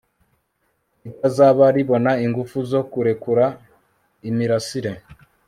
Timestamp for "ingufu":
2.25-2.57